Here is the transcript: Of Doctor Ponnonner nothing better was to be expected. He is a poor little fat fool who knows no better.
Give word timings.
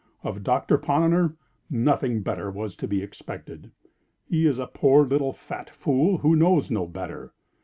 Of 0.23 0.41
Doctor 0.41 0.79
Ponnonner 0.79 1.35
nothing 1.69 2.23
better 2.23 2.49
was 2.49 2.75
to 2.77 2.87
be 2.87 3.03
expected. 3.03 3.69
He 4.27 4.47
is 4.47 4.57
a 4.57 4.65
poor 4.65 5.05
little 5.05 5.31
fat 5.31 5.69
fool 5.69 6.17
who 6.17 6.35
knows 6.35 6.71
no 6.71 6.87
better. 6.87 7.33